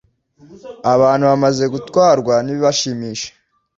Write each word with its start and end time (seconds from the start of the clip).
Abantu 0.93 1.23
bamaze 1.31 1.63
gutwarwa 1.73 2.35
n’ibibashimisha 2.45 3.29